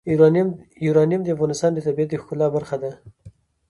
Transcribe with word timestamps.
یورانیم 0.85 1.21
د 1.23 1.27
افغانستان 1.35 1.71
د 1.73 1.79
طبیعت 1.87 2.09
د 2.11 2.15
ښکلا 2.21 2.47
برخه 2.55 2.75
ده. 2.83 2.91